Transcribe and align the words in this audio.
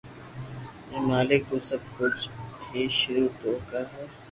اي 0.91 0.97
مالڪ 1.07 1.41
تو 1.49 1.57
سب 1.69 1.81
ڪجھ 1.97 2.21
ھي 2.67 2.81
سروع 2.99 3.29
تو 3.39 3.49
ھي 3.91 4.03